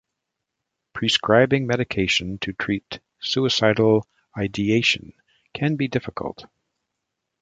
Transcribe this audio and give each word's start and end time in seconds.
Prescribing 0.93 1.67
medication 1.67 2.39
to 2.39 2.53
treat 2.53 3.01
suicidal 3.19 4.07
ideation 4.35 5.13
can 5.53 5.75
be 5.75 5.87
difficult. 5.87 6.45